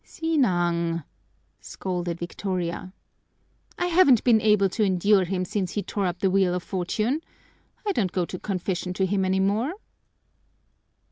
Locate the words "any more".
9.23-9.75